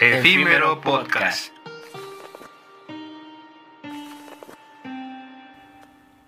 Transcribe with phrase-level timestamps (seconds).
[0.00, 1.50] Efímero Podcast.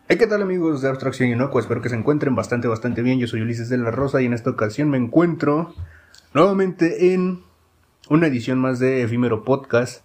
[0.08, 1.60] Hey, ¿qué tal amigos de Abstracción Inocua?
[1.60, 3.18] Espero que se encuentren bastante, bastante bien.
[3.18, 5.74] Yo soy Ulises de la Rosa y en esta ocasión me encuentro
[6.32, 7.42] nuevamente en
[8.08, 10.02] una edición más de Efímero Podcast.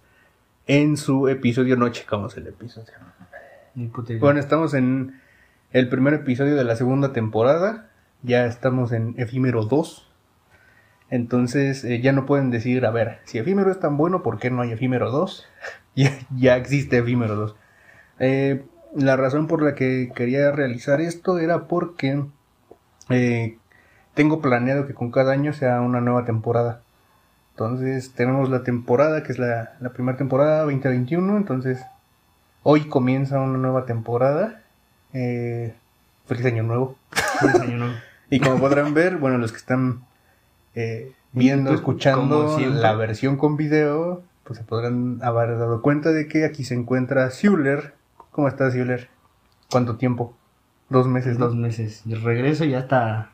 [0.66, 2.92] En su episodio, no checamos el episodio.
[4.20, 5.20] Bueno, estamos en
[5.70, 7.88] el primer episodio de la segunda temporada.
[8.22, 10.13] Ya estamos en Efímero 2.
[11.10, 14.50] Entonces eh, ya no pueden decir, a ver, si Efímero es tan bueno, ¿por qué
[14.50, 15.46] no hay Efímero 2?
[15.94, 17.56] ya, ya existe Efímero 2.
[18.20, 18.64] Eh,
[18.94, 22.24] la razón por la que quería realizar esto era porque
[23.10, 23.58] eh,
[24.14, 26.80] tengo planeado que con cada año sea una nueva temporada.
[27.50, 31.36] Entonces tenemos la temporada, que es la, la primera temporada 2021.
[31.36, 31.84] Entonces
[32.62, 34.62] hoy comienza una nueva temporada.
[35.12, 35.74] Eh,
[36.26, 36.96] feliz año nuevo.
[37.40, 37.94] Feliz año nuevo.
[38.30, 40.00] y como podrán ver, bueno, los que están
[40.74, 46.44] eh, viendo, escuchando la versión con video, pues se podrán haber dado cuenta de que
[46.44, 47.94] aquí se encuentra Schuller.
[48.30, 49.08] ¿Cómo estás, Schuller?
[49.70, 50.36] ¿Cuánto tiempo?
[50.88, 51.38] Dos meses.
[51.38, 52.02] Dos meses.
[52.06, 53.30] Regreso y ya está.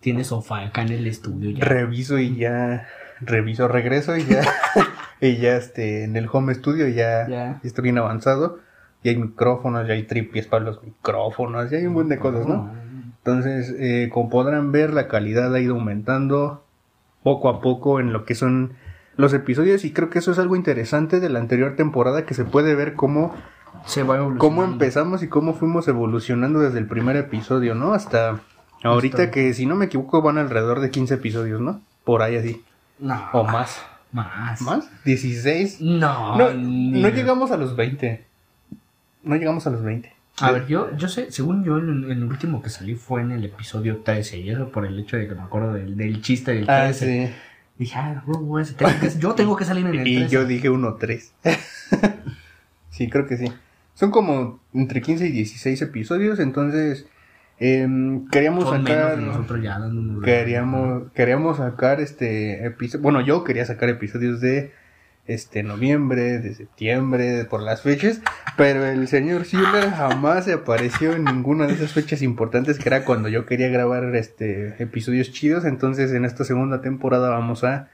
[0.00, 1.50] Tiene sofá acá en el estudio.
[1.50, 1.64] Ya.
[1.64, 2.86] Reviso y ya.
[3.20, 4.42] Reviso, regreso y ya.
[5.20, 7.60] y ya este, en el home studio ya, Ya.
[7.62, 8.58] está bien avanzado.
[9.02, 12.46] Y hay micrófonos, ya hay tripies para los micrófonos, ya hay un buen de cosas,
[12.46, 12.72] ¿no?
[13.18, 16.64] Entonces, eh, como podrán ver, la calidad ha ido aumentando
[17.24, 18.74] poco a poco en lo que son
[19.16, 22.44] los episodios y creo que eso es algo interesante de la anterior temporada que se
[22.44, 23.34] puede ver cómo,
[23.86, 27.92] Se va cómo empezamos y cómo fuimos evolucionando desde el primer episodio, ¿no?
[27.94, 28.40] Hasta
[28.84, 31.80] ahorita Hasta- que si no me equivoco van alrededor de 15 episodios, ¿no?
[32.04, 32.62] Por ahí así.
[33.00, 33.20] No.
[33.32, 33.82] O más.
[34.12, 34.60] Más.
[34.62, 34.88] ¿Más?
[35.04, 35.80] ¿16?
[35.80, 36.36] No.
[36.52, 38.24] No llegamos a los 20.
[39.24, 40.13] No llegamos a los 20.
[40.40, 43.44] A ver, yo, yo sé, según yo, el, el último que salí fue en el
[43.44, 44.38] episodio 13.
[44.38, 46.72] Y eso por el hecho de que me acuerdo del, del chiste del 13.
[46.72, 47.34] Ah, sí.
[47.78, 50.30] Dije, ah, huevo, ese, tengo que- yo tengo que salir en el Y 13.
[50.34, 51.30] yo dije 1-3.
[52.90, 53.52] sí, creo que sí.
[53.94, 57.06] Son como entre 15 y 16 episodios, entonces
[57.58, 59.18] em, queríamos Son menos sacar...
[59.18, 59.80] nosotros ya
[60.24, 63.02] Queríamos, queríamos sacar este episodio...
[63.02, 64.72] Bueno, yo quería sacar episodios de
[65.26, 68.20] este noviembre, de septiembre, por las fechas,
[68.56, 73.04] pero el señor Schuller jamás se apareció en ninguna de esas fechas importantes que era
[73.04, 77.88] cuando yo quería grabar este episodios chidos, entonces en esta segunda temporada vamos a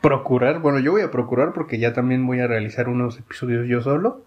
[0.00, 3.82] procurar, bueno, yo voy a procurar porque ya también voy a realizar unos episodios yo
[3.82, 4.22] solo.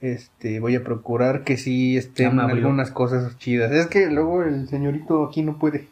[0.00, 3.70] Este, voy a procurar que sí estén algunas cosas chidas.
[3.70, 5.86] Es que luego el señorito aquí no puede.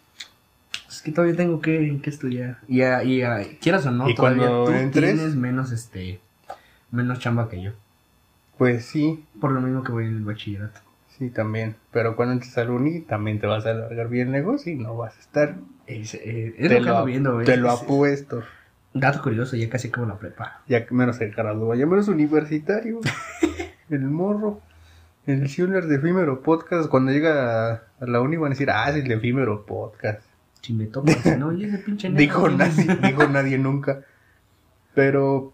[0.91, 2.59] Es que todavía tengo que, que estudiar.
[2.69, 6.21] Y, a- y a- quieras o no, Y todavía tú entres- tienes menos, este,
[6.91, 7.73] menos chamba que yo.
[8.59, 10.81] Pues sí, Por lo mismo que voy en el bachillerato.
[11.17, 11.77] sí también.
[11.93, 14.97] Pero cuando entres al uni también te vas a alargar bien el negocio y no
[14.97, 15.55] vas a estar.
[15.87, 18.43] Es, eh, es te lo viendo, te lo Es- apuesto.
[18.93, 20.63] Dato curioso, ya casi como la prepa.
[20.67, 22.99] Ya menos se gradúa, ya menos universitario.
[23.91, 24.61] el morro.
[25.27, 26.89] El Schuller de Efímero Podcast.
[26.89, 30.23] Cuando llega a, a la uni van a decir, ah, es el de Efímero Podcast.
[30.63, 30.89] Si me
[31.39, 34.01] no, y ese pinche negro, Dijo nadie, dijo nadie nunca.
[34.95, 35.53] Pero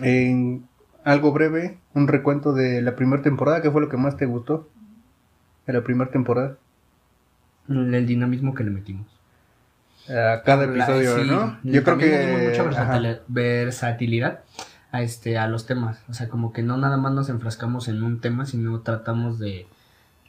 [0.00, 0.66] en
[1.04, 4.68] algo breve, un recuento de la primera temporada, ¿qué fue lo que más te gustó?
[5.66, 6.56] De la primera temporada.
[7.68, 9.06] El dinamismo que le metimos.
[10.08, 11.58] A cada La- episodio, sí, ¿no?
[11.64, 14.40] Yo creo que mucha versatil- versatilidad
[14.92, 16.00] a este a los temas.
[16.08, 19.66] O sea, como que no nada más nos enfrascamos en un tema, sino tratamos de,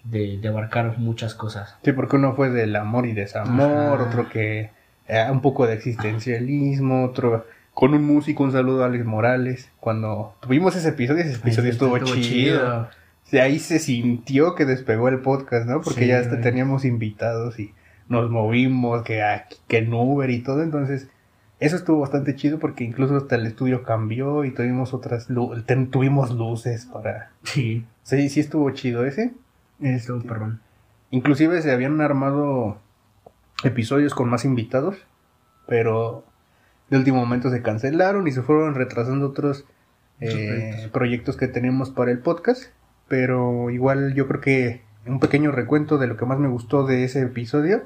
[0.09, 1.75] de, de abarcar muchas cosas.
[1.83, 4.03] Sí, porque uno fue del amor y desamor, Ajá.
[4.03, 4.69] otro que
[5.07, 9.69] eh, un poco de existencialismo, otro con un músico, un saludo a Alex Morales.
[9.79, 12.89] Cuando tuvimos ese episodio, ese episodio estuvo, chido.
[13.23, 15.81] Sí, ahí se sintió que despegó el podcast, ¿no?
[15.81, 17.73] Porque Sí, ya hasta teníamos invitados y
[18.09, 20.63] nos movimos, que, aquí- que en Uber y todo.
[20.63, 21.07] Entonces,
[21.59, 26.31] eso estuvo bastante chido porque incluso hasta el estudio cambió y tuvimos otras, lu- tuvimos
[26.31, 27.31] luces para...
[27.43, 29.33] Sí, Sí, sí estuvo chido ese.
[29.79, 30.61] Este, perrón.
[31.11, 32.79] Inclusive se habían armado
[33.63, 34.97] episodios con más invitados,
[35.67, 36.23] pero
[36.89, 39.65] de último momento se cancelaron y se fueron retrasando otros
[40.19, 41.37] eh, proyectos.
[41.37, 42.71] que teníamos para el podcast.
[43.07, 47.05] Pero igual yo creo que un pequeño recuento de lo que más me gustó de
[47.05, 47.83] ese episodio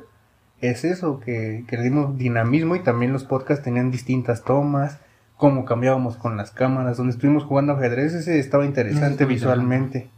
[0.62, 5.00] es eso, que, que le dimos dinamismo y también los podcasts tenían distintas tomas,
[5.38, 10.10] cómo cambiábamos con las cámaras, donde estuvimos jugando ajedrez, ese estaba interesante visualmente.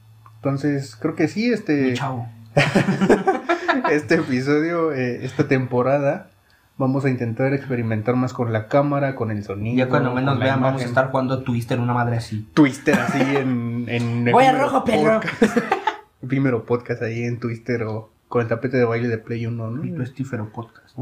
[0.43, 2.27] Entonces, creo que sí, este, chavo.
[3.89, 6.31] este episodio, eh, esta temporada,
[6.77, 9.77] vamos a intentar experimentar más con la cámara, con el sonido.
[9.77, 12.45] Ya cuando menos vean, vamos a estar jugando Twister, una madre así.
[12.53, 13.85] Twister así en...
[13.87, 15.21] en Voy a rojo, perro.
[15.21, 15.57] podcast.
[16.21, 19.81] Efímero podcast ahí en Twister o con el tapete de baile de Play 1, ¿no?
[19.81, 20.97] Pito Estífero Podcast.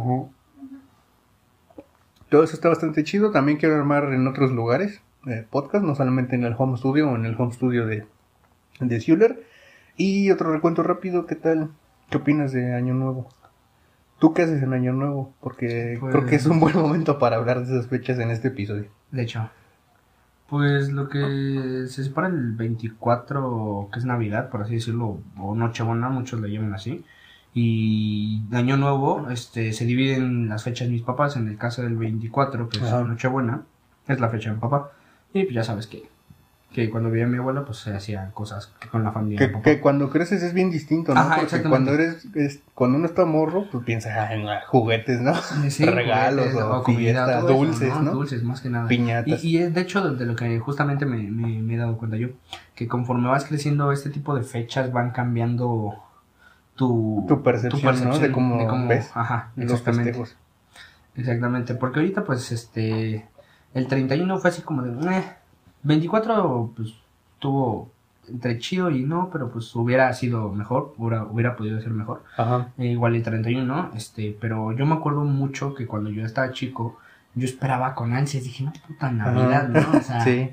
[2.29, 3.31] Todo eso está bastante chido.
[3.31, 7.15] También quiero armar en otros lugares eh, podcast, no solamente en el home studio o
[7.15, 8.05] en el home studio de,
[8.87, 9.43] de Schuller.
[9.97, 11.69] Y otro recuento rápido, ¿qué tal?
[12.09, 13.29] ¿Qué opinas de Año Nuevo?
[14.19, 15.33] ¿Tú qué haces en Año Nuevo?
[15.41, 18.85] Porque creo que es un buen momento para hablar de esas fechas en este episodio.
[19.11, 19.49] De hecho.
[20.47, 26.09] Pues lo que se separa el 24, que es Navidad, por así decirlo, o Nochebuena,
[26.09, 27.05] muchos lo llaman así.
[27.53, 31.35] Y Año Nuevo, este, se dividen las fechas de mis papás.
[31.35, 32.83] En el caso del 24, que es.
[32.83, 33.63] Nochebuena,
[34.07, 34.91] es la fecha de mi papá.
[35.33, 36.09] Y pues ya sabes que,
[36.73, 39.51] que cuando vivía mi abuela, pues se hacían cosas que con la familia.
[39.61, 41.19] Que, cuando creces es bien distinto, ¿no?
[41.19, 45.33] Ajá, Porque cuando eres, es- cuando uno está morro, pues piensas "Ah, en juguetes, ¿no?
[45.69, 48.11] Sí, Regalos juguetes, o, comida, fiestas, todo eso, dulces, ¿no?
[48.11, 48.87] Dulces, más que nada.
[48.87, 49.43] Piñatas.
[49.43, 52.15] Y, y es de hecho de, lo que justamente me, me- me he dado cuenta
[52.15, 52.29] yo,
[52.73, 55.95] que conforme vas creciendo, este tipo de fechas van cambiando
[56.75, 58.17] tu, Tu percepción, ¿no?
[58.17, 60.13] De cómo ves Ajá, los exactamente.
[60.13, 60.37] festejos.
[61.15, 63.27] Exactamente, porque ahorita pues este,
[63.73, 65.23] el 31 fue así como de, "Eh",
[65.83, 66.93] 24 pues
[67.39, 67.89] tuvo
[68.29, 72.23] entre chido y no, pero pues hubiera sido mejor, hubiera, hubiera podido ser mejor.
[72.37, 72.69] Ajá.
[72.77, 76.97] Eh, igual el 31, este, pero yo me acuerdo mucho que cuando yo estaba chico,
[77.35, 79.97] yo esperaba con ansias, dije, no, puta Navidad, ¿no?
[79.97, 80.51] O sea, Sí.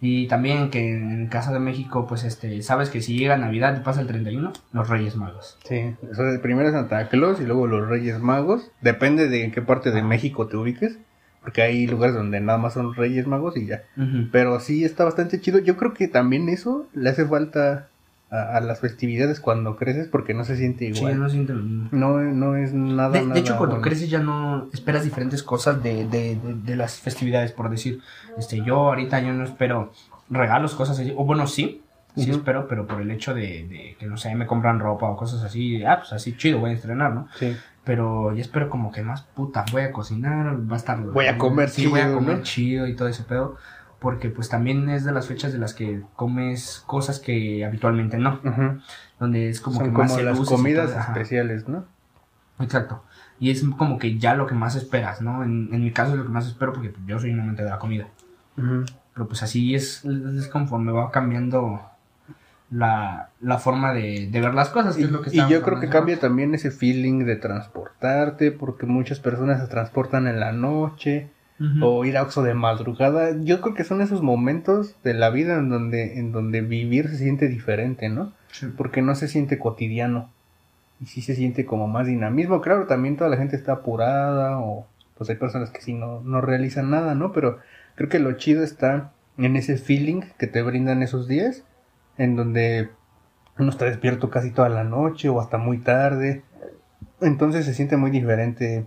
[0.00, 3.82] y también que en casa de México, pues, este, sabes que si llega Navidad y
[3.82, 5.58] pasa el 31, los Reyes Magos.
[5.64, 8.70] Sí, o sea, primero Santa Claus y luego los Reyes Magos.
[8.82, 10.98] Depende de en qué parte de México te ubiques.
[11.46, 13.84] Porque hay lugares donde nada más son Reyes Magos y ya.
[14.32, 15.60] Pero sí está bastante chido.
[15.60, 17.86] Yo creo que también eso le hace falta
[18.32, 21.20] a, a las festividades cuando creces porque no se siente Sí, igual.
[21.20, 21.88] no siento lo mismo.
[21.92, 23.88] no, no es nada, De, de hecho, cuando bueno.
[23.88, 28.00] creces ya no esperas diferentes cosas de, de, de, de las festividades, por decir,
[28.36, 29.92] este, yo ahorita yo no espero
[30.28, 31.82] regalos, cosas así, o bueno, sí,
[32.16, 35.16] sí espero, pero por el hecho de, de que, no sé, me compran ropa o
[35.16, 37.28] cosas así, ah, pues así chido, voy a estrenar, ¿no?
[37.38, 37.56] Sí.
[37.86, 41.00] Pero yo espero como que más puta, voy a cocinar, va a estar...
[41.00, 42.42] Voy a comer sí, voy a comer ¿no?
[42.42, 43.58] chido y todo ese pedo.
[44.00, 48.40] Porque pues también es de las fechas de las que comes cosas que habitualmente no.
[49.20, 51.84] Donde es como Son que más como se las comidas todo, especiales, ¿no?
[52.58, 53.04] Exacto.
[53.38, 55.44] Y es como que ya lo que más esperas, ¿no?
[55.44, 57.62] En, en mi caso es lo que más espero porque pues, yo soy un amante
[57.62, 58.08] de la comida.
[58.56, 61.82] Pero pues así es, es conforme va cambiando
[62.70, 64.96] la, la forma de, de ver las cosas.
[64.96, 68.52] que Y, es lo que y yo creo que cambia también ese feeling de transportarte,
[68.52, 71.30] porque muchas personas se transportan en la noche,
[71.80, 73.34] o ir a Oxxo de madrugada.
[73.42, 77.16] Yo creo que son esos momentos de la vida en donde, en donde vivir se
[77.16, 78.32] siente diferente, ¿no?
[78.52, 78.66] Sí.
[78.76, 80.30] Porque no se siente cotidiano.
[81.00, 82.60] Y sí se siente como más dinamismo.
[82.60, 84.86] Claro, también toda la gente está apurada, o
[85.16, 87.32] pues hay personas que sí no, no realizan nada, ¿no?
[87.32, 87.58] Pero
[87.94, 91.64] creo que lo chido está en ese feeling que te brindan esos días,
[92.18, 92.90] en donde
[93.58, 96.42] uno está despierto casi toda la noche o hasta muy tarde.
[97.20, 98.86] Entonces se siente muy diferente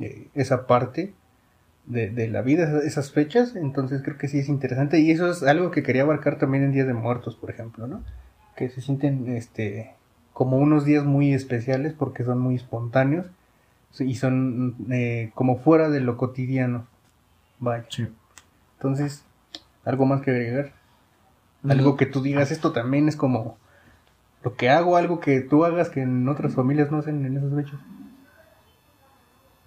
[0.00, 1.14] eh, esa parte
[1.86, 3.56] de, de la vida, esas- esas fechas.
[3.56, 5.00] Entonces creo que sí es interesante.
[5.00, 8.02] Y eso es algo que quería abarcar también en Día de Muertos, por ejemplo, ¿no?
[8.56, 9.94] Que se sienten este
[10.34, 13.26] como unos días muy especiales porque son muy espontáneos
[14.00, 16.86] y son eh, como fuera de lo cotidiano.
[17.58, 17.84] Vaya.
[17.90, 18.08] Sí.
[18.76, 19.24] Entonces,
[19.84, 20.72] algo más que agregar.
[21.68, 23.56] Algo que tú digas, esto también es como
[24.42, 27.54] lo que hago, algo que tú hagas que en otras familias no hacen en esas
[27.54, 27.80] fechas.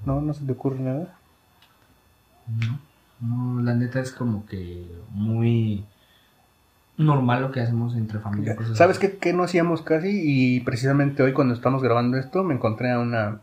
[0.06, 1.18] No, no se te ocurre nada.
[2.48, 2.80] No,
[3.22, 5.86] no, la neta es como que muy
[6.98, 8.56] normal lo que hacemos entre familia.
[8.56, 10.10] cosas ¿Sabes qué, qué no hacíamos casi?
[10.24, 13.40] Y precisamente hoy cuando estamos grabando esto me encontré a una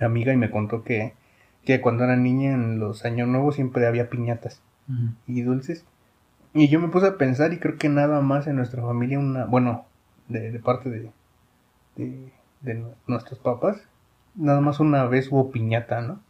[0.00, 1.14] amiga y me contó que,
[1.64, 4.60] que cuando era niña en los años nuevos siempre había piñatas
[5.26, 5.84] y dulces.
[6.54, 9.44] Y yo me puse a pensar y creo que nada más en nuestra familia, una
[9.44, 9.84] bueno,
[10.28, 11.10] de, de parte de,
[11.96, 13.76] de, de nu- nuestros papás,
[14.36, 16.20] nada más una vez hubo piñata, ¿no?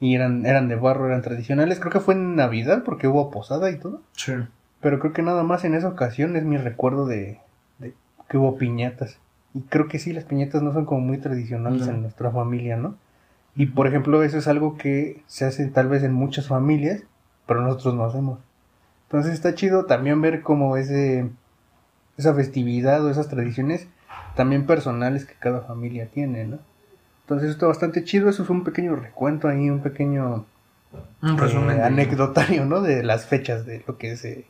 [0.00, 1.78] Y eran, eran de barro, eran tradicionales.
[1.78, 4.00] Creo que fue en Navidad porque hubo posada y todo.
[4.12, 4.32] Sí.
[4.80, 7.38] Pero creo que nada más en esa ocasión es mi recuerdo de,
[7.78, 7.94] de
[8.28, 9.18] que hubo piñatas.
[9.54, 11.92] Y creo que sí, las piñatas no son como muy tradicionales No.
[11.92, 12.96] en nuestra familia, ¿no?
[13.54, 17.04] Y por ejemplo, eso es algo que se hace tal vez en muchas familias,
[17.46, 18.40] pero nosotros no hacemos.
[19.08, 21.28] Entonces está chido también ver como ese,
[22.16, 23.86] esa festividad o esas tradiciones
[24.34, 26.58] también personales que cada familia tiene, ¿no?
[27.22, 30.44] Entonces está bastante chido, eso es un pequeño recuento ahí, un pequeño
[31.22, 31.80] Un eh, resumen.
[31.82, 32.80] anecdotario, ¿no?
[32.82, 34.44] De las fechas de lo que se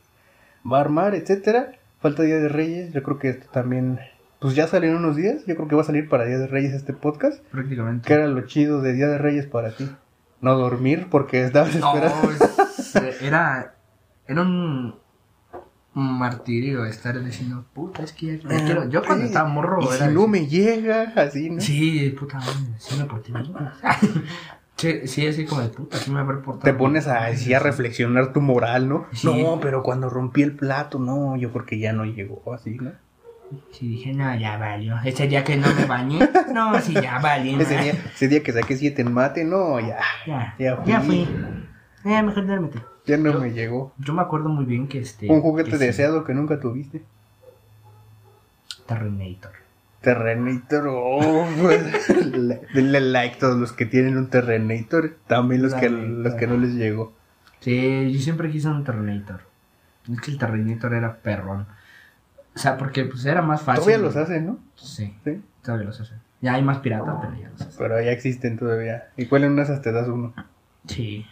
[0.69, 1.71] va a armar, etcétera.
[2.01, 3.99] Falta Día de Reyes, yo creo que esto también,
[4.39, 6.47] pues ya salió en unos días, yo creo que va a salir para Día de
[6.47, 7.43] Reyes este podcast.
[7.51, 8.07] Prácticamente.
[8.07, 9.89] ¿Qué era lo chido de Día de Reyes para ti?
[10.41, 12.31] No dormir porque estabas No, esperando.
[12.31, 13.73] es- era,
[14.27, 14.95] era un,
[15.95, 18.89] un martirio estar diciendo, puta, es que ya, ya quiero.
[18.89, 20.07] Yo cuando estaba morro y era.
[20.07, 21.61] si no me llega, así, ¿no?
[21.61, 22.39] Sí, puta
[22.77, 23.53] sí me porté bien.
[24.77, 26.59] Sí, sí, así como de puta, sí me habré portado.
[26.71, 29.07] Te pones a, así a reflexionar tu moral, ¿no?
[29.11, 29.25] Sí.
[29.25, 32.91] No, pero cuando rompí el plato, no, yo porque ya no llegó así, ¿no?
[33.71, 34.95] Sí, dije, no, ya valió.
[35.03, 36.19] Ese día que no me bañé,
[36.53, 37.59] no, sí, ya valió.
[37.59, 41.25] Ese día, ese día que saqué siete en mate, no, ya, Ya, Ya ya fui.
[41.25, 42.11] fui.
[42.11, 42.79] Ya, mejor duérmete.
[43.07, 43.93] Ya no me llegó.
[43.97, 45.31] Yo me acuerdo muy bien que este.
[45.31, 47.01] Un juguete que sí, deseado que nunca tuviste.
[48.85, 49.51] Terminator.
[50.01, 55.89] Terrenator, oh, pues, le- denle like todos los que tienen un Terrenator, también los que,
[55.89, 57.13] los que no les llegó.
[57.59, 59.41] Sí, yo siempre quise un Terminator.
[60.11, 61.65] Es que el Terminator era perrón.
[62.55, 63.83] O sea, porque pues era más fácil.
[63.83, 64.59] Todavía los hacen, ¿no?
[64.75, 65.41] Sí, Sí.
[65.63, 66.19] todavía los hacen.
[66.41, 67.75] Ya hay más piratas, pero ya los hacen.
[67.77, 69.09] Pero ya existen todavía.
[69.17, 70.33] ¿Y cuál en unas te das uno?
[70.87, 71.25] Sí.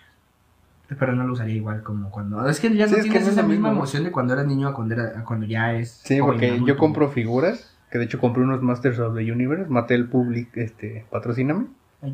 [0.99, 2.47] Pero no lo usaría igual como cuando.
[2.47, 4.67] Es que ya Sí, no es que no esa misma emoción de cuando eras niño
[4.67, 5.89] a cuando, era, a cuando ya es.
[6.03, 6.67] Sí, porque adulto.
[6.67, 11.05] yo compro figuras, que de hecho compré unos Masters of the Universe, Mattel Public, este,
[11.09, 11.67] patrocíname.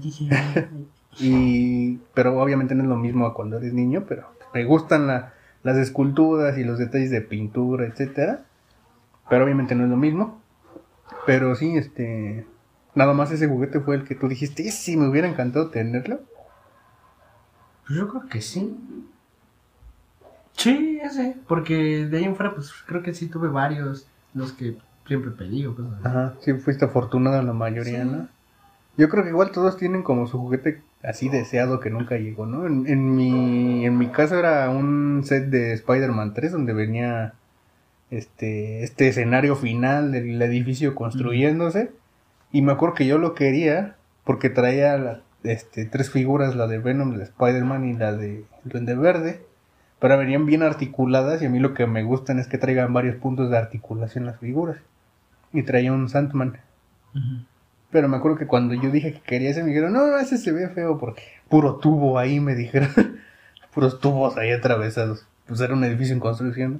[1.19, 5.33] Y, pero obviamente no es lo mismo a cuando eres niño, pero me gustan la-
[5.63, 8.45] las esculturas y los detalles de pintura, etcétera.
[9.29, 10.41] Pero obviamente no es lo mismo.
[11.25, 12.45] Pero sí, este,
[12.95, 16.21] nada más ese juguete fue el que tú dijiste, "Ese sí, me hubiera encantado tenerlo.
[17.91, 18.73] Pues yo creo que sí.
[20.53, 21.35] Sí, ese.
[21.47, 24.07] Porque de ahí en fuera, pues creo que sí tuve varios.
[24.33, 26.07] Los que siempre pedí o cosas así.
[26.07, 28.09] Ajá, sí fuiste afortunado en la mayoría, Sí.
[28.09, 28.27] ¿no?
[28.95, 32.65] Yo creo que igual todos tienen como su juguete así deseado que nunca llegó, ¿no?
[32.65, 37.33] En, en mi, en mi caso era un set de Spider-Man 3 donde venía
[38.09, 41.91] este, este escenario final del edificio construyéndose.
[42.53, 46.77] Y me acuerdo que yo lo quería porque traía la- este, tres figuras, la de
[46.77, 49.41] Venom, la de Spider-Man y la de Duende Verde.
[49.99, 53.17] Pero venían bien articuladas y a mí lo que me gustan es que traigan varios
[53.17, 54.77] puntos de articulación las figuras.
[55.53, 56.57] Y traía un Sandman.
[57.91, 60.51] Pero me acuerdo que cuando yo dije que quería ese, me dijeron, no, ese se
[60.51, 62.89] ve feo porque puro tubo ahí, me dijeron.
[63.73, 65.25] Puros tubos ahí atravesados.
[65.47, 66.73] Pues era un edificio en construcción.
[66.73, 66.79] ¿no?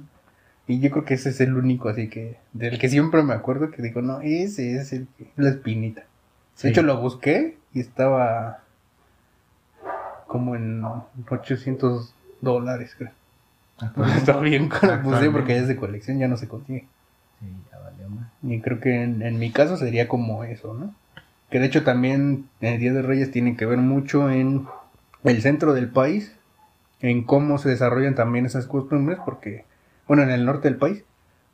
[0.66, 3.70] Y yo creo que ese es el único, así que, del que siempre me acuerdo
[3.70, 6.04] que digo, no, ese es el la espinita.
[6.54, 6.68] Sí.
[6.68, 8.60] De hecho, lo busqué y estaba
[10.26, 10.82] como en
[11.30, 13.10] 800 dólares, creo.
[14.16, 16.86] Estaba bien caro, pues sí, porque es de colección, ya no se consigue.
[17.40, 18.28] Sí, ya valió más.
[18.42, 20.94] Y creo que en, en mi caso sería como eso, ¿no?
[21.50, 24.66] Que de hecho también el Día de Reyes tiene que ver mucho en
[25.24, 26.32] el centro del país,
[27.00, 29.64] en cómo se desarrollan también esas costumbres, porque,
[30.06, 31.04] bueno, en el norte del país,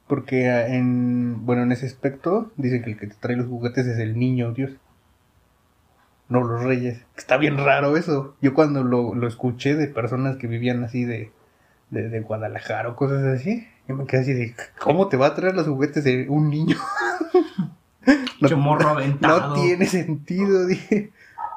[0.06, 3.86] porque ah, en, bueno, en ese aspecto dicen que el que te trae los juguetes
[3.86, 4.70] es el niño Dios,
[6.28, 7.04] no los reyes.
[7.16, 8.36] Está bien raro eso.
[8.40, 11.32] Yo cuando lo, lo escuché de personas que vivían así de,
[11.90, 15.34] de, de Guadalajara o cosas así, yo me quedé así de, ¿cómo te va a
[15.34, 16.76] traer los juguetes de un niño?
[18.38, 19.48] Pinche morro aventado.
[19.48, 21.10] No tiene sentido, dije.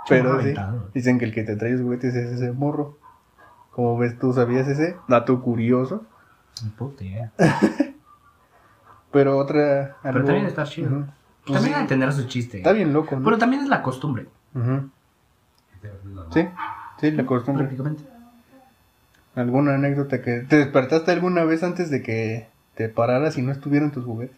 [0.10, 0.54] Pero sí,
[0.94, 2.98] dicen que el que te trae los juguetes es ese morro.
[3.72, 6.04] Como ves, tú sabías ese dato curioso.
[6.78, 7.32] Puta idea.
[9.12, 9.98] Pero otra.
[10.04, 11.06] Pero también está chido.
[11.46, 12.58] Pues También sí, a entender su chiste.
[12.58, 13.24] está bien loco, ¿no?
[13.24, 14.90] Pero también es la costumbre, Ujú.
[16.34, 16.48] Sí,
[17.00, 17.66] sí, la costumbre.
[17.66, 18.04] prácticamente.
[19.36, 23.92] ¿Alguna anécdota que te despertaste alguna vez antes de que te pararas y no estuvieran
[23.92, 24.36] tus juguetes?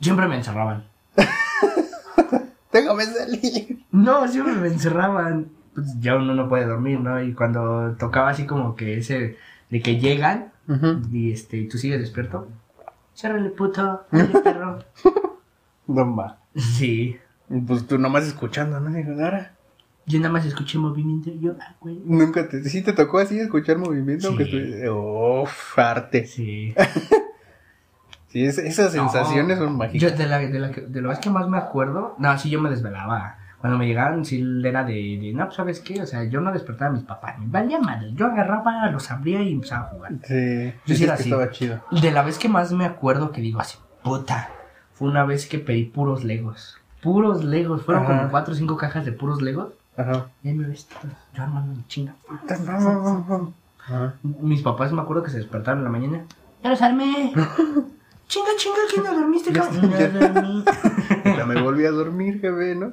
[0.00, 0.84] Siempre me encerraban.
[2.72, 3.84] Déjame salir.
[3.90, 5.48] No, siempre me encerraban.
[5.74, 7.22] Pues ya uno no puede dormir, ¿no?
[7.22, 9.36] Y cuando tocaba así como que ese
[9.68, 10.52] de que llegan
[11.12, 12.48] y este y tú sigues despierto.
[13.14, 14.04] Ciérrale, puto.
[14.12, 14.78] Dale, perro.
[15.88, 16.38] Va.
[16.56, 17.16] Sí.
[17.66, 18.90] Pues tú nomás escuchando, ¿no?
[18.90, 19.54] Digo, ahora.
[20.06, 22.00] Yo nada más escuché movimiento yo, ah, güey.
[22.04, 22.62] Nunca te.
[22.64, 24.26] Sí te tocó así escuchar movimiento, Sí.
[24.28, 24.90] aunque estuviese.
[24.90, 26.26] Uf, arte.
[26.26, 26.74] Sí.
[28.28, 29.64] Sí, es- esas sensaciones No.
[29.64, 30.16] son Yo mágicas.
[30.18, 33.38] de la, de la, de vez que más me acuerdo, no, sí yo me desvelaba.
[33.60, 36.52] Cuando me llegaban, sí era de, de, no, pues sabes qué, o sea, yo no
[36.52, 38.12] despertaba a mis papás, me valía madre.
[38.14, 40.12] Yo agarraba, los abría y empezaba a jugar.
[40.22, 41.24] Sí, Yo sí era así.
[41.24, 41.82] estaba chido.
[41.90, 44.48] De la vez que más me acuerdo que digo así, puta,
[44.94, 46.78] fue una vez que pedí puros legos.
[47.02, 48.18] Puros legos, fueron Ajá.
[48.18, 49.72] como cuatro o cinco cajas de puros legos.
[49.96, 50.26] Ajá.
[50.42, 50.88] Y ahí me ves,
[51.34, 52.14] yo armando mi chinga.
[53.78, 54.14] Ajá.
[54.22, 56.24] Mis papás me acuerdo que se despertaron en la mañana.
[56.62, 57.32] ¡Ya los armé!
[58.28, 60.64] chinga, chinga, ¿quién no dormiste, Ya cabrón?
[61.24, 61.46] ya.
[61.46, 62.92] Me volví a dormir, jefe, ¿no?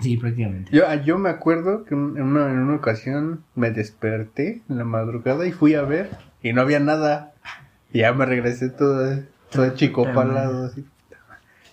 [0.00, 0.70] Sí, prácticamente.
[0.74, 4.84] Yo, ah, yo me acuerdo que en una, en una ocasión me desperté en la
[4.84, 6.10] madrugada y fui a ver
[6.42, 7.32] y no había nada.
[7.92, 9.18] Y ya me regresé todo,
[9.50, 10.86] todo chico palado así.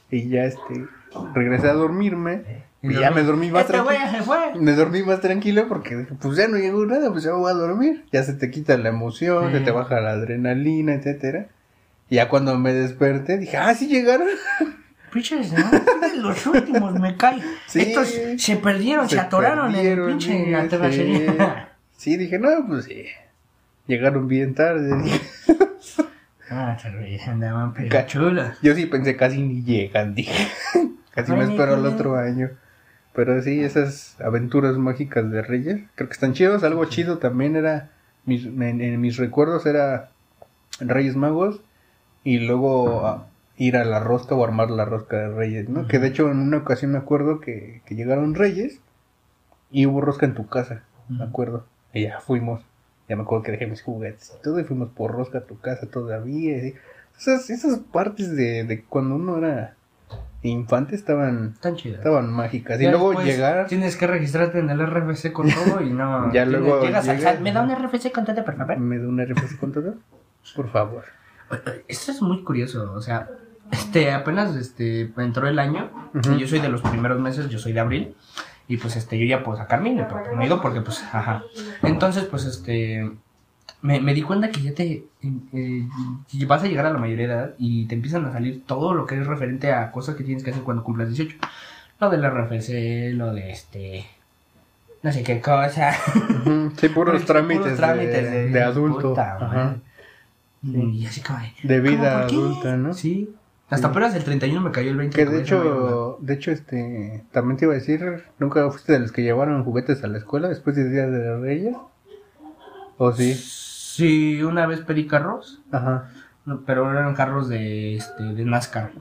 [0.09, 0.87] Y ya este
[1.33, 3.99] regresé a dormirme y ya me dormí más Este tranquilo.
[4.11, 4.55] se fue.
[4.55, 7.51] Me dormí más tranquilo porque dije, pues ya no llegó nada, pues ya me voy
[7.51, 8.05] a dormir.
[8.11, 11.47] Ya se te quita la emoción, se te baja la adrenalina, etcétera.
[12.09, 14.27] Y ya cuando me desperté dije, ah, sí llegaron.
[15.11, 15.65] Pinches, ¿no?
[16.21, 17.41] Los últimos, me cae.
[17.67, 17.81] Sí.
[17.81, 21.69] Estos se perdieron, se, atoraron en el pinche sí, la terracería.
[21.97, 23.05] Sí, dije, no, pues sí.
[23.87, 24.95] Llegaron bien tarde.
[26.49, 26.77] Ah,
[27.27, 28.57] andaban pero Ca- chulas.
[28.61, 30.47] Yo sí pensé casi ni llegan, dije.
[31.11, 32.49] Casi me espero el otro año.
[33.13, 36.63] Pero sí, esas aventuras mágicas de Reyes, creo que están chidos.
[36.63, 37.89] Algo chido también era,
[38.25, 40.09] mis, en, en mis recuerdos era
[40.79, 41.59] Reyes Magos
[42.23, 43.27] y luego a-
[43.57, 45.87] ir a la rosca o armar la rosca de Reyes, ¿no?
[45.87, 48.79] Que de hecho en una ocasión me acuerdo que, que llegaron Reyes
[49.71, 51.65] y hubo rosca en tu casa, me acuerdo.
[51.93, 52.61] Y ya fuimos,
[53.09, 55.59] ya me acuerdo que dejé mis juguetes y todo y fuimos por rosca a tu
[55.59, 56.57] casa todavía.
[57.17, 59.75] esas, esas partes de, de cuando uno era
[60.43, 61.97] infante estaban Están chidas.
[61.97, 62.79] estaban mágicas.
[62.79, 63.67] Y luego llegar.
[63.67, 66.27] Tienes que registrarte en el RFC con todo y no.
[66.33, 68.77] Ya tienes- luego Llegas al llega- SAT, ¿Me da un RFC con todo, por favor?
[68.77, 69.95] ¿Me da un RFC con todo?
[70.55, 71.03] Por favor.
[71.87, 73.29] Esto es muy curioso, o sea,
[73.71, 77.71] este, apenas este, entró el año, y yo soy de los primeros meses, yo soy
[77.73, 78.15] de abril,
[78.67, 81.43] y pues este, yo ya puedo sacar mi ido porque pues, ajá.
[81.83, 83.09] Entonces, pues este,
[83.81, 85.07] me, me di cuenta que ya te, eh,
[85.53, 88.93] eh, vas a llegar a la mayoría de edad y te empiezan a salir todo
[88.93, 91.37] lo que es referente a cosas que tienes que hacer cuando cumplas 18.
[91.99, 94.05] Lo del RFC, lo de este,
[95.01, 95.93] no sé qué cosa.
[96.77, 99.09] Sí, puros Puros trámites, trámites de, de- de adulto.
[99.09, 99.47] puta Ajá.
[99.47, 99.79] madre.
[100.93, 102.93] Y así como de, vida adulta, ¿no?
[102.93, 103.33] Sí.
[103.69, 105.15] Hasta apenas el 31 me cayó el 20.
[105.15, 109.11] Que de hecho, de hecho, este, también te iba a decir, ¿nunca fuiste de los
[109.11, 111.75] que llevaron juguetes a la escuela después del Día de la Reyes?
[112.97, 113.33] ¿O sí?
[113.33, 116.09] Sí, una vez pedí carros, Ajá.
[116.45, 118.91] no, pero eran carros de, este, de NASCAR.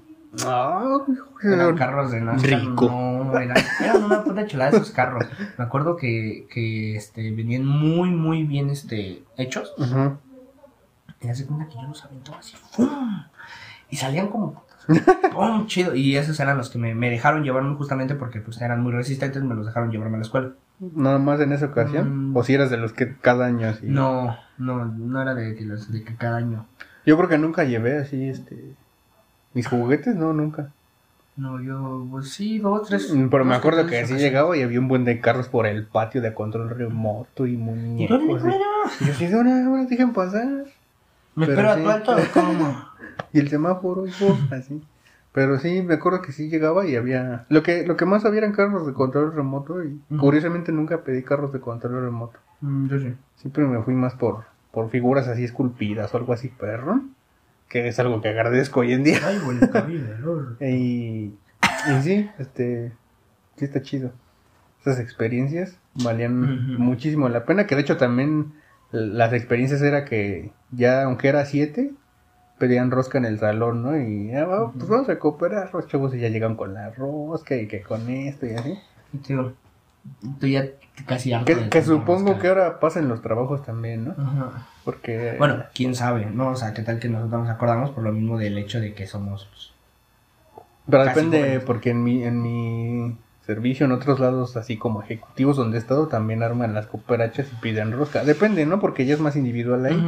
[0.45, 0.99] Ah,
[1.45, 2.61] Eran carros de NASCAR.
[2.61, 2.87] Rico.
[2.89, 5.25] No, eran, eran una puta chulada esos carros.
[5.57, 9.73] Me acuerdo que, que este, venían muy, muy bien este, hechos.
[9.79, 10.19] Ujú.
[11.23, 12.57] Y hace cuenta que yo los aventaba así.
[12.73, 12.89] ¡fum!
[13.91, 14.65] Y salían como.
[15.33, 15.67] ¡Pum!
[15.67, 15.95] Chido.
[15.95, 19.43] Y esos eran los que me, me dejaron llevarme justamente porque pues eran muy resistentes.
[19.43, 20.51] Me los dejaron llevarme a la escuela.
[20.79, 22.31] Nada más en esa ocasión.
[22.33, 22.37] Mm.
[22.37, 23.87] ¿O si eras de los que cada año así?
[23.87, 26.67] No, no, no era de que, los, de que cada año.
[27.05, 28.75] Yo creo que nunca llevé así, este,
[29.55, 30.71] mis juguetes, no, nunca.
[31.37, 33.13] No, yo, pues sí, dos, tres.
[33.13, 35.67] Mm, Pero me acuerdo tres que así llegaba y había un buen de carros por
[35.67, 38.43] el patio de control remoto y muñecos.
[38.43, 40.47] yo, y- yo sí, de una, una, dejen pasar.
[41.35, 42.85] me pero espero a tu alto, ¿cómo?
[43.33, 44.83] Y el semáforo, hijo, así.
[45.33, 47.45] Pero sí, me acuerdo que sí llegaba y había...
[47.51, 50.19] Lo que, lo que más había eran carros de control remoto y Ujú.
[50.19, 52.39] curiosamente nunca pedí carros de control remoto.
[52.63, 53.15] Mm, yo sí.
[53.37, 57.03] Siempre me fui más por, por figuras así esculpidas o algo así, perro.
[57.69, 59.19] Que es algo que agradezco hoy en día.
[59.23, 62.93] Ay, el cabello, Y, y sí, este,
[63.57, 64.13] sí está chido.
[64.81, 66.83] Esas experiencias valían Ujú.
[66.83, 67.67] muchísimo la pena.
[67.67, 68.55] Que de hecho también
[68.91, 71.93] las experiencias era que ya, aunque era siete,
[72.59, 73.97] pedían rosca en el salón, ¿no?
[73.99, 77.57] Y ya, va, pues vamos a cooperar, los chavos y ya llegan con la rosca
[77.57, 78.79] y que con esto y así.
[79.29, 79.53] Digo,
[80.41, 80.67] tú ya
[81.07, 84.11] casi harto Que, de que supongo que ahora pasan los trabajos también, ¿no?
[84.13, 84.67] Ajá.
[84.85, 85.37] Porque...
[85.39, 86.49] Bueno, quién sabe, ¿no?
[86.51, 89.07] O sea, qué tal que nosotros nos acordamos por lo mismo del hecho de que
[89.07, 89.49] somos.
[89.53, 91.65] pues, Pero depende, jóvenes.
[91.65, 93.17] porque en mi, en mi
[93.47, 97.57] servicio, en otros lados, así como ejecutivos donde he estado, también arman las cooperachas y
[97.57, 98.25] piden rosca.
[98.25, 98.81] Depende, ¿no?
[98.81, 100.03] Porque ya es más individual ahí.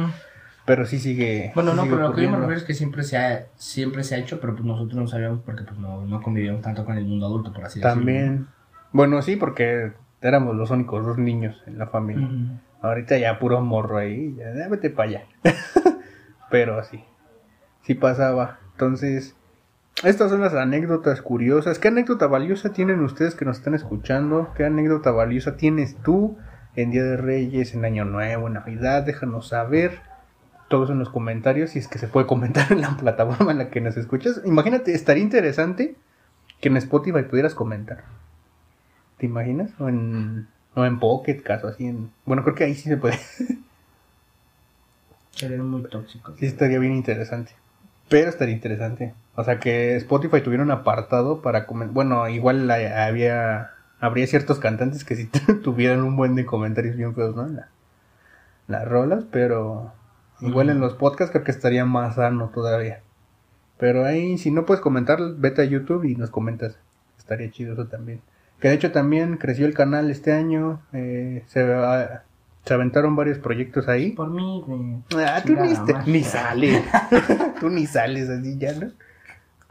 [0.65, 1.51] Pero sí sigue.
[1.55, 3.47] Bueno, sí no, sigue pero lo que yo me refiero es que siempre se ha,
[3.55, 6.85] siempre se ha hecho, pero pues nosotros no sabíamos porque pues no, no convivíamos tanto
[6.85, 7.95] con el mundo adulto, por así decirlo.
[7.95, 8.47] También.
[8.91, 12.27] Bueno, sí, porque éramos los únicos dos niños en la familia.
[12.81, 15.23] Ahorita ya puro morro ahí, ya ya vete para allá.
[16.49, 17.03] pero sí,
[17.83, 18.59] sí pasaba.
[18.71, 19.35] Entonces,
[20.03, 21.77] estas son las anécdotas curiosas.
[21.77, 24.53] ¿Qué anécdota valiosa tienen ustedes que nos están escuchando?
[24.55, 26.37] ¿Qué anécdota valiosa tienes tú
[26.75, 29.03] en Día de Reyes, en Año Nuevo, en Navidad?
[29.03, 29.99] Déjanos saber.
[30.69, 33.69] Todos en los comentarios, si es que se puede comentar en la plataforma en la
[33.69, 34.41] que nos escuchas.
[34.45, 35.95] Imagínate, estaría interesante
[36.61, 38.03] que en Spotify pudieras comentar.
[39.17, 39.71] ¿Te imaginas?
[39.79, 41.87] O en, o en Pocket, caso así.
[41.87, 43.19] En, bueno, creo que ahí sí se puede.
[45.31, 46.35] Serían muy tóxicos.
[46.37, 47.53] Sí, estaría bien interesante.
[48.09, 49.13] Pero estaría interesante.
[49.35, 51.93] O sea, que Spotify tuviera un apartado para comentar.
[51.93, 55.29] Bueno, igual había habría ciertos cantantes que sí
[55.63, 57.47] tuvieran un buen de comentarios bien feos, ¿no?
[57.47, 57.67] La-
[58.67, 59.93] las rolas, pero
[60.41, 63.01] igual en los podcasts creo que estaría más sano todavía.
[63.77, 66.77] Pero ahí, si no puedes comentar, vete a YouTube y nos comentas.
[67.17, 68.21] Estaría chido eso también.
[68.59, 70.81] Que de hecho también creció el canal este año.
[70.91, 72.23] eh, se, ah,
[72.65, 74.11] se aventaron varios proyectos ahí.
[74.11, 75.25] Por mí, güey.
[75.25, 76.83] Ah, tú ni, te- ni sales.
[77.61, 78.91] tú ni sales así ya, ¿no?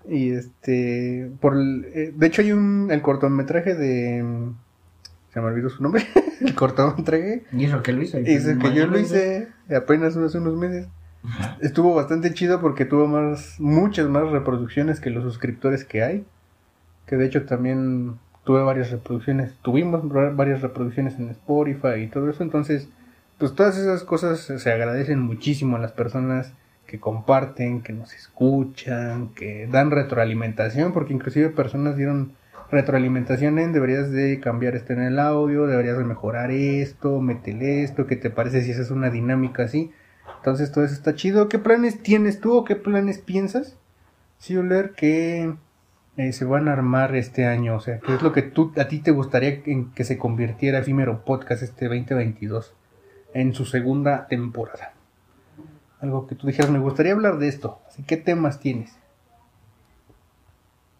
[0.08, 1.30] Y este.
[1.40, 2.88] por eh, De hecho, hay un.
[2.90, 4.24] El cortometraje de.
[5.38, 6.04] Se me olvidó su nombre.
[6.40, 7.44] el cortometraje.
[7.52, 8.18] ¿Y eso que lo hizo?
[8.18, 10.88] Es el que yo lo hice apenas hace unos meses.
[11.60, 16.24] estuvo bastante chido porque tuvo más, muchas más reproducciones que los suscriptores que hay.
[17.06, 20.02] Que de hecho también tuve varias reproducciones, tuvimos
[20.34, 22.42] varias reproducciones en Spotify y todo eso.
[22.42, 22.88] Entonces,
[23.38, 26.52] pues todas esas cosas se agradecen muchísimo a las personas
[26.84, 32.32] que comparten, que nos escuchan, que dan retroalimentación, porque inclusive personas dieron
[32.70, 38.06] retroalimentación en deberías de cambiar esto en el audio, deberías de mejorar esto, métele esto,
[38.06, 39.92] ¿qué te parece si esa es una dinámica así?
[40.36, 41.48] Entonces todo eso está chido.
[41.48, 43.76] ¿Qué planes tienes tú o qué planes piensas?
[44.38, 45.52] Sí, Oler, que
[46.16, 47.76] eh, se van a armar este año?
[47.76, 51.24] O sea, ¿qué es lo que a ti te gustaría en que se convirtiera Efímero
[51.24, 52.74] Podcast este 2022
[53.34, 54.94] en su segunda temporada?
[56.00, 57.80] Algo que tú dijeras, me gustaría hablar de esto.
[58.06, 58.96] ¿qué temas tienes?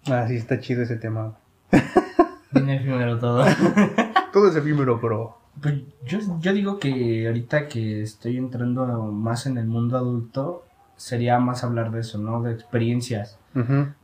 [0.07, 1.37] Ah, sí, está chido ese tema.
[2.51, 3.45] Viene efímero todo.
[4.33, 5.39] todo es efímero, pero...
[5.61, 10.65] Pues yo, yo digo que ahorita que estoy entrando más en el mundo adulto,
[10.99, 12.43] sería más hablar de eso, ¿no?
[12.43, 13.39] De experiencias.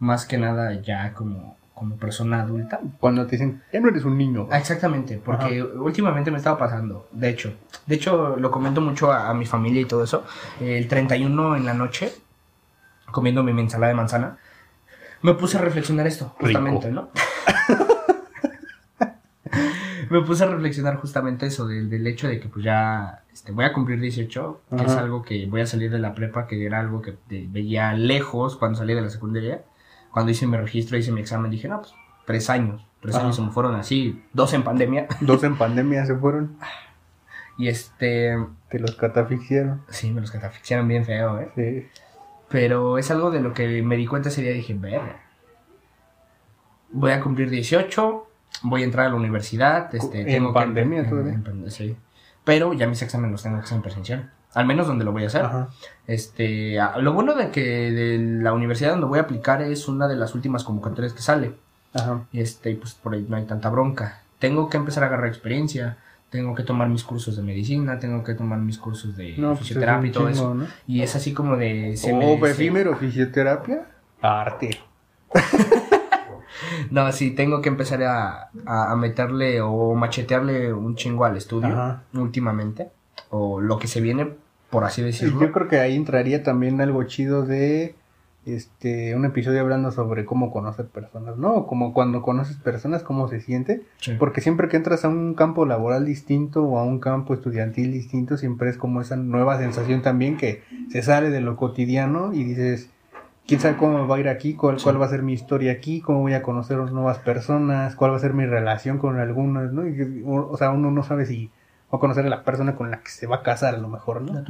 [0.01, 2.81] Más que nada ya como, como persona adulta.
[2.99, 4.49] Cuando te dicen, ya no eres un niño.
[4.51, 7.53] Ah, exactamente, porque últimamente me estaba pasando, de hecho.
[7.87, 10.25] De hecho, lo comento mucho a, mi familia y todo eso.
[10.61, 12.13] El 31 en la noche,
[13.13, 14.39] comiendo mi ensalada de manzana,
[15.23, 17.11] me puse a reflexionar esto, justamente, ¿no?
[20.11, 23.73] me puse a reflexionar justamente eso, del, hecho de que pues ya este, voy a
[23.73, 27.03] cumplir 18, que es algo que voy a salir de la prepa, que era algo
[27.03, 29.63] que veía lejos cuando salí de la secundaria.
[30.11, 31.93] Cuando hice mi registro, hice mi examen, dije, no, pues
[32.25, 32.87] tres años.
[33.01, 35.09] Tres años se me fueron así, dos en pandemia.
[35.21, 36.57] Dos en pandemia se fueron.
[37.59, 38.35] Y este...
[38.71, 39.83] Te los catafixiaron.
[39.89, 41.51] Sí, me los catafixiaron bien feo, ¿eh?
[41.55, 41.87] Sí.
[42.49, 45.03] Pero es algo de lo que me di cuenta ese día, dije, ver,
[46.95, 48.27] voy a cumplir 18,
[48.63, 49.95] voy a entrar a la universidad.
[49.95, 51.41] Este, en tengo pandemia todavía.
[51.69, 51.97] sí.
[52.45, 54.31] Pero ya mis exámenes los tengo que hacer en presencial.
[54.53, 55.47] Al menos donde lo voy a hacer.
[56.07, 60.17] Este, lo bueno de que de la universidad donde voy a aplicar es una de
[60.17, 61.55] las últimas convocatorias que sale.
[61.93, 62.25] Ajá.
[62.33, 64.21] Este, pues por ahí no hay tanta bronca.
[64.39, 65.97] Tengo que empezar a agarrar experiencia.
[66.31, 70.09] Tengo que tomar mis cursos de medicina, tengo que tomar mis cursos de pues, fisioterapia
[70.09, 70.57] y todo eso.
[70.87, 71.97] Y es así como de...
[71.97, 73.87] Se oh, efímero, fisioterapia,
[74.21, 74.81] arte.
[76.91, 82.89] no, sí, tengo que empezar a, a, meterle o machetearle un chingo al estudio últimamente.
[83.31, 84.29] O lo que se viene,
[84.71, 85.41] por así decirlo.
[85.41, 87.95] Yo creo que ahí entraría también algo chido de
[88.47, 91.67] este un episodio hablando sobre cómo conocer personas, ¿no?
[91.67, 93.83] Como cuando conoces personas, cómo se siente.
[94.19, 98.37] Porque siempre que entras a un campo laboral distinto o a un campo estudiantil distinto,
[98.37, 102.91] siempre es como esa nueva sensación también que se sale de lo cotidiano y dices,
[103.47, 106.01] quién sabe cómo va a ir aquí, cuál, cuál va a ser mi historia aquí,
[106.01, 109.83] cómo voy a conocer nuevas personas, cuál va a ser mi relación con algunas, ¿no?
[110.27, 111.51] o, sea, uno no sabe si
[111.93, 113.89] va a conocer a la persona con la que se va a casar a lo
[113.89, 114.33] mejor, ¿no?
[114.35, 114.45] ¿La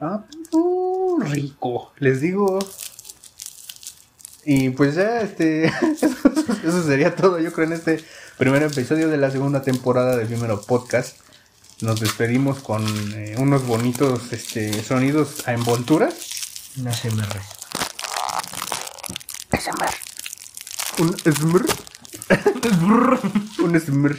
[0.00, 1.92] Ah, uh, rico.
[1.98, 2.58] Les digo.
[4.44, 5.66] Y pues ya, este,
[6.64, 8.02] eso sería todo, yo creo, en este
[8.38, 11.18] primer episodio de la segunda temporada del primero podcast.
[11.80, 12.84] Nos despedimos con
[13.14, 16.08] eh, unos bonitos este, sonidos a envoltura.
[16.80, 17.40] Una SMR.
[19.52, 19.94] SMR.
[21.00, 21.64] Un SMR.
[23.62, 24.16] un SMR.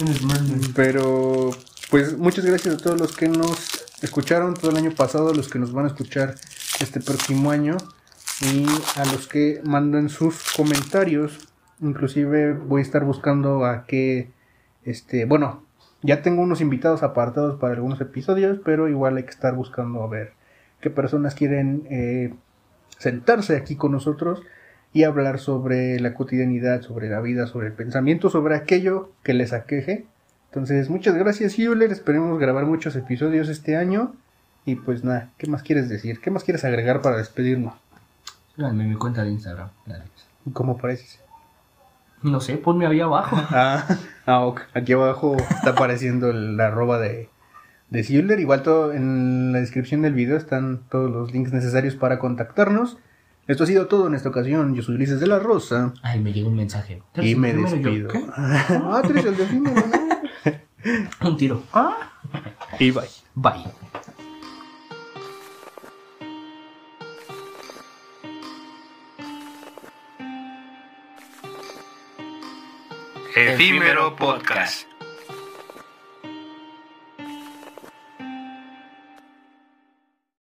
[0.00, 0.72] Un SMR.
[0.74, 1.50] Pero,
[1.90, 5.58] pues muchas gracias a todos los que nos escucharon todo el año pasado, los que
[5.58, 6.34] nos van a escuchar
[6.80, 7.78] este próximo año
[8.42, 11.38] y a los que mandan sus comentarios.
[11.80, 14.30] Inclusive voy a estar buscando a qué,
[14.84, 15.64] este, bueno,
[16.02, 20.06] ya tengo unos invitados apartados para algunos episodios, pero igual hay que estar buscando a
[20.06, 20.34] ver
[20.82, 22.34] qué personas quieren eh,
[22.98, 24.42] sentarse aquí con nosotros
[24.92, 29.52] y hablar sobre la cotidianidad, sobre la vida, sobre el pensamiento, sobre aquello que les
[29.52, 30.06] aqueje.
[30.50, 31.92] Entonces, muchas gracias, Euler.
[31.92, 34.14] Esperemos grabar muchos episodios este año.
[34.64, 36.20] Y pues nada, ¿qué más quieres decir?
[36.20, 37.74] ¿Qué más quieres agregar para despedirnos?
[38.56, 39.68] Síganme mi cuenta de Instagram.
[40.52, 41.20] ¿Cómo pareces?
[42.22, 43.36] No sé, ponme ahí abajo.
[43.50, 43.86] ah,
[44.26, 47.28] ah aquí abajo está apareciendo el arroba de,
[47.90, 48.00] de
[48.40, 52.98] Igual todo en la descripción del video están todos los links necesarios para contactarnos.
[53.46, 54.74] Esto ha sido todo en esta ocasión.
[54.74, 55.92] Yo soy Ulises de la Rosa.
[56.02, 57.02] Ay, me llegó un mensaje.
[57.20, 58.08] Y me despido.
[58.36, 59.64] ah, tú el delfín.
[61.22, 61.62] un tiro.
[61.72, 62.12] Ah.
[62.78, 63.08] Y bye.
[63.34, 63.64] Bye.
[73.36, 74.89] Efímero Podcast.